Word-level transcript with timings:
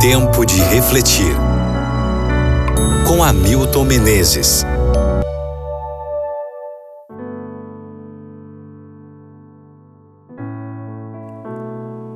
Tempo 0.00 0.46
de 0.46 0.58
refletir. 0.62 1.36
Com 3.06 3.22
Hamilton 3.22 3.84
Menezes. 3.84 4.64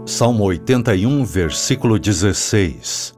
Salmo 0.06 0.44
81, 0.44 1.26
versículo 1.26 1.98
16. 1.98 3.12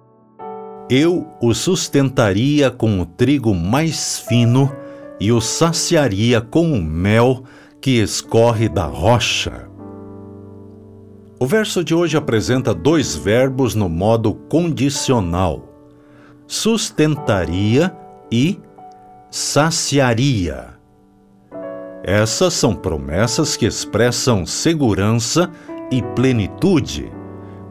Eu 0.90 1.24
o 1.40 1.54
sustentaria 1.54 2.68
com 2.68 2.98
o 2.98 3.06
trigo 3.06 3.54
mais 3.54 4.18
fino 4.18 4.74
e 5.20 5.30
o 5.30 5.40
saciaria 5.40 6.40
com 6.40 6.72
o 6.72 6.82
mel 6.82 7.44
que 7.80 8.02
escorre 8.02 8.68
da 8.68 8.86
rocha. 8.86 9.75
O 11.38 11.46
verso 11.46 11.84
de 11.84 11.94
hoje 11.94 12.16
apresenta 12.16 12.72
dois 12.72 13.14
verbos 13.14 13.74
no 13.74 13.90
modo 13.90 14.32
condicional: 14.32 15.68
sustentaria 16.46 17.94
e 18.32 18.58
saciaria. 19.30 20.68
Essas 22.02 22.54
são 22.54 22.74
promessas 22.74 23.54
que 23.54 23.66
expressam 23.66 24.46
segurança 24.46 25.50
e 25.91 26.00
plenitude, 26.00 27.12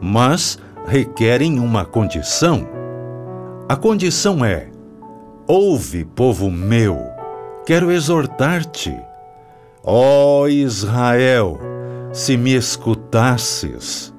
mas 0.00 0.58
requerem 0.86 1.58
uma 1.58 1.84
condição. 1.84 2.68
A 3.68 3.74
condição 3.74 4.44
é: 4.44 4.70
Ouve, 5.48 6.04
povo 6.04 6.52
meu, 6.52 7.00
quero 7.66 7.90
exortar-te. 7.90 8.96
Ó 9.82 10.46
Israel, 10.46 11.58
se 12.16 12.34
me 12.34 12.54
escutasses. 12.54 14.10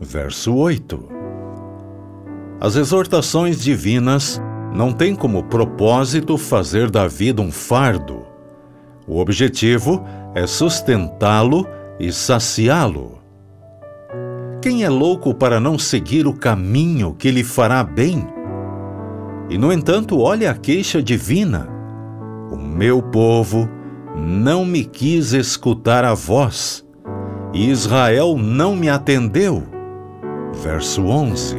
Verso 0.00 0.54
8. 0.54 1.06
As 2.58 2.76
exortações 2.76 3.60
divinas 3.60 4.40
não 4.74 4.90
têm 4.90 5.14
como 5.14 5.44
propósito 5.44 6.38
fazer 6.38 6.90
da 6.90 7.06
vida 7.06 7.42
um 7.42 7.52
fardo. 7.52 8.22
O 9.06 9.18
objetivo 9.20 10.02
é 10.34 10.46
sustentá-lo 10.46 11.66
e 12.00 12.10
saciá-lo. 12.10 13.18
Quem 14.62 14.84
é 14.84 14.88
louco 14.88 15.34
para 15.34 15.60
não 15.60 15.78
seguir 15.78 16.26
o 16.26 16.32
caminho 16.32 17.14
que 17.18 17.30
lhe 17.30 17.44
fará 17.44 17.84
bem? 17.84 18.26
E, 19.50 19.58
no 19.58 19.70
entanto, 19.70 20.18
olha 20.20 20.50
a 20.50 20.54
queixa 20.54 21.02
divina. 21.02 21.68
O 22.50 22.56
meu 22.56 23.02
povo 23.02 23.68
não 24.16 24.64
me 24.64 24.86
quis 24.86 25.34
escutar 25.34 26.02
a 26.02 26.14
voz 26.14 26.85
e 27.56 27.70
Israel 27.70 28.36
não 28.36 28.76
me 28.76 28.90
atendeu. 28.90 29.62
Verso 30.62 31.06
11. 31.06 31.56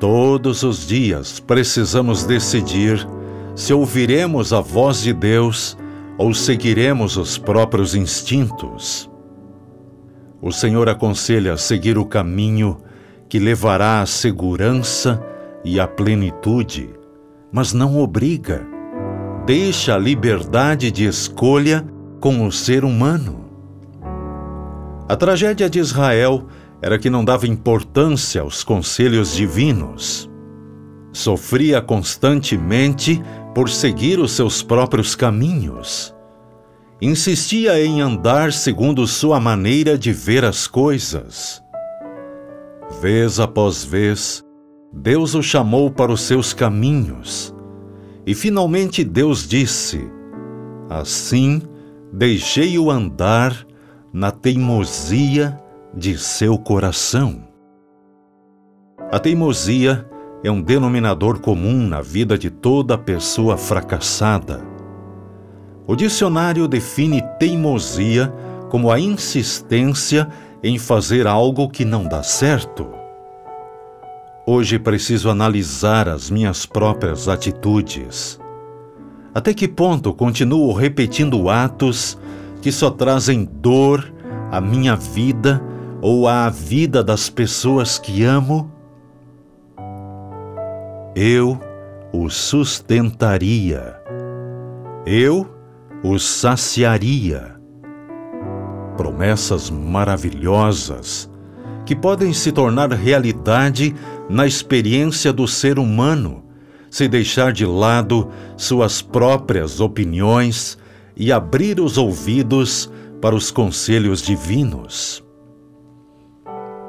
Todos 0.00 0.62
os 0.62 0.86
dias 0.86 1.38
precisamos 1.38 2.24
decidir 2.24 3.06
se 3.54 3.74
ouviremos 3.74 4.54
a 4.54 4.60
voz 4.60 5.02
de 5.02 5.12
Deus 5.12 5.76
ou 6.16 6.32
seguiremos 6.32 7.18
os 7.18 7.36
próprios 7.36 7.94
instintos. 7.94 9.10
O 10.40 10.50
Senhor 10.50 10.88
aconselha 10.88 11.58
seguir 11.58 11.98
o 11.98 12.06
caminho 12.06 12.78
que 13.28 13.38
levará 13.38 14.00
à 14.00 14.06
segurança 14.06 15.22
e 15.62 15.78
à 15.78 15.86
plenitude, 15.86 16.88
mas 17.52 17.74
não 17.74 17.98
obriga. 17.98 18.66
Deixa 19.44 19.94
a 19.94 19.98
liberdade 19.98 20.90
de 20.90 21.04
escolha 21.04 21.86
com 22.18 22.46
o 22.46 22.50
ser 22.50 22.82
humano. 22.82 23.45
A 25.08 25.14
tragédia 25.14 25.70
de 25.70 25.78
Israel 25.78 26.46
era 26.82 26.98
que 26.98 27.08
não 27.08 27.24
dava 27.24 27.46
importância 27.46 28.42
aos 28.42 28.64
conselhos 28.64 29.34
divinos. 29.34 30.28
Sofria 31.12 31.80
constantemente 31.80 33.22
por 33.54 33.70
seguir 33.70 34.18
os 34.18 34.32
seus 34.32 34.62
próprios 34.62 35.14
caminhos. 35.14 36.14
Insistia 37.00 37.80
em 37.80 38.00
andar 38.00 38.52
segundo 38.52 39.06
sua 39.06 39.38
maneira 39.38 39.96
de 39.96 40.12
ver 40.12 40.44
as 40.44 40.66
coisas. 40.66 41.62
Vez 43.00 43.38
após 43.38 43.84
vez, 43.84 44.42
Deus 44.92 45.34
o 45.34 45.42
chamou 45.42 45.88
para 45.90 46.10
os 46.10 46.22
seus 46.22 46.52
caminhos. 46.52 47.54
E 48.26 48.34
finalmente 48.34 49.04
Deus 49.04 49.46
disse: 49.46 50.10
Assim 50.90 51.62
deixei-o 52.12 52.90
andar 52.90 53.66
na 54.16 54.30
teimosia 54.30 55.60
de 55.92 56.16
seu 56.16 56.56
coração. 56.56 57.46
A 59.12 59.18
teimosia 59.18 60.08
é 60.42 60.50
um 60.50 60.62
denominador 60.62 61.38
comum 61.38 61.86
na 61.86 62.00
vida 62.00 62.38
de 62.38 62.48
toda 62.48 62.96
pessoa 62.96 63.58
fracassada. 63.58 64.64
O 65.86 65.94
dicionário 65.94 66.66
define 66.66 67.20
teimosia 67.38 68.32
como 68.70 68.90
a 68.90 68.98
insistência 68.98 70.26
em 70.62 70.78
fazer 70.78 71.26
algo 71.26 71.68
que 71.68 71.84
não 71.84 72.04
dá 72.04 72.22
certo. 72.22 72.88
Hoje 74.46 74.78
preciso 74.78 75.28
analisar 75.28 76.08
as 76.08 76.30
minhas 76.30 76.64
próprias 76.64 77.28
atitudes. 77.28 78.40
Até 79.34 79.52
que 79.52 79.68
ponto 79.68 80.14
continuo 80.14 80.72
repetindo 80.72 81.50
atos 81.50 82.16
que 82.66 82.72
só 82.72 82.90
trazem 82.90 83.44
dor 83.44 84.12
à 84.50 84.60
minha 84.60 84.96
vida 84.96 85.62
ou 86.02 86.26
à 86.26 86.50
vida 86.50 87.00
das 87.00 87.30
pessoas 87.30 87.96
que 87.96 88.24
amo? 88.24 88.72
Eu 91.14 91.60
o 92.12 92.28
sustentaria, 92.28 93.94
eu 95.06 95.48
o 96.02 96.18
saciaria. 96.18 97.54
Promessas 98.96 99.70
maravilhosas 99.70 101.30
que 101.84 101.94
podem 101.94 102.32
se 102.32 102.50
tornar 102.50 102.90
realidade 102.90 103.94
na 104.28 104.44
experiência 104.44 105.32
do 105.32 105.46
ser 105.46 105.78
humano, 105.78 106.42
se 106.90 107.06
deixar 107.06 107.52
de 107.52 107.64
lado 107.64 108.28
suas 108.56 109.00
próprias 109.00 109.78
opiniões 109.78 110.76
e 111.16 111.32
abrir 111.32 111.80
os 111.80 111.96
ouvidos 111.96 112.92
para 113.20 113.34
os 113.34 113.50
conselhos 113.50 114.20
divinos. 114.20 115.24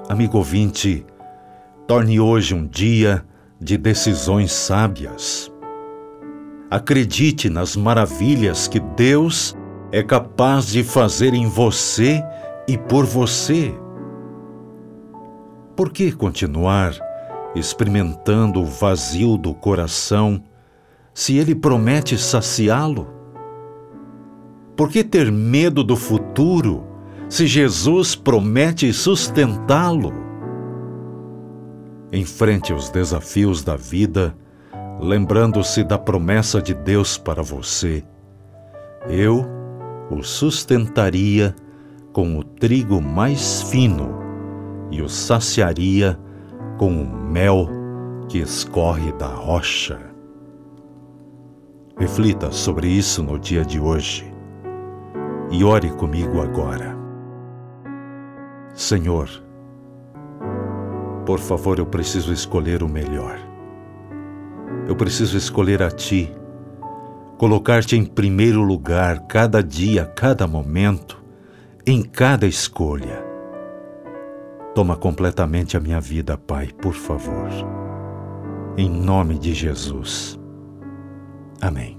Amigo 0.10 0.38
ouvinte, 0.38 1.06
torne 1.88 2.20
hoje 2.20 2.54
um 2.54 2.68
dia 2.68 3.26
de 3.60 3.78
decisões 3.78 4.52
sábias. 4.52 5.52
Acredite 6.70 7.50
nas 7.50 7.78
maravilhas 7.78 8.68
que 8.68 8.80
Deus 8.80 9.56
é 9.92 10.04
capaz 10.04 10.68
de 10.68 10.84
fazer 10.84 11.34
em 11.34 11.48
você 11.48 12.22
e 12.68 12.78
por 12.78 13.06
você. 13.06 13.74
Por 15.76 15.92
que 15.92 16.12
continuar 16.12 16.94
experimentando 17.56 18.62
o 18.62 18.66
vazio 18.66 19.38
do 19.38 19.54
coração 19.54 20.44
se 21.14 21.38
Ele 21.38 21.56
promete 21.56 22.18
saciá-lo? 22.18 23.17
Por 24.78 24.92
que 24.92 25.04
ter 25.04 25.32
medo 25.32 25.84
do 25.84 25.96
futuro 25.96 26.86
se 27.28 27.48
Jesus 27.48 28.16
promete 28.16 28.94
sustentá-lo? 28.94 30.14
Enfrente 32.14 32.72
os 32.72 32.92
desafios 32.92 33.64
da 33.64 33.76
vida, 33.76 34.38
lembrando-se 35.02 35.84
da 35.84 35.98
promessa 35.98 36.62
de 36.62 36.76
Deus 36.76 37.18
para 37.18 37.42
você. 37.42 38.04
Eu 39.10 39.48
o 40.12 40.22
sustentaria 40.22 41.56
com 42.14 42.38
o 42.38 42.44
trigo 42.44 43.02
mais 43.02 43.64
fino 43.64 44.16
e 44.92 45.02
o 45.02 45.10
saciaria 45.10 46.20
com 46.78 47.02
o 47.02 47.18
mel 47.28 47.68
que 48.30 48.38
escorre 48.38 49.12
da 49.14 49.28
rocha. 49.28 50.00
Reflita 51.98 52.52
sobre 52.52 52.88
isso 52.88 53.24
no 53.24 53.40
dia 53.40 53.66
de 53.66 53.80
hoje 53.80 54.37
e 55.52 55.64
ore 55.64 55.90
comigo 55.92 56.42
agora. 56.42 56.98
Senhor, 58.74 59.30
por 61.26 61.40
favor, 61.40 61.80
eu 61.80 61.86
preciso 61.86 62.32
escolher 62.32 62.84
o 62.84 62.90
melhor. 62.90 63.38
Eu 64.88 64.96
preciso 64.96 65.38
escolher 65.38 65.84
a 65.84 65.92
Ti, 65.92 66.32
colocar-te 67.38 67.96
em 67.96 68.06
primeiro 68.06 68.62
lugar 68.62 69.28
cada 69.28 69.62
dia, 69.62 70.06
cada 70.06 70.48
momento, 70.48 71.22
em 71.86 72.02
cada 72.02 72.46
escolha. 72.46 73.26
Toma 74.74 74.96
completamente 74.96 75.76
a 75.76 75.80
minha 75.80 76.00
vida, 76.00 76.38
Pai, 76.38 76.68
por 76.68 76.94
favor. 76.94 77.50
Em 78.78 78.90
nome 78.90 79.40
de 79.40 79.54
Jesus. 79.54 80.40
Amém. 81.60 81.97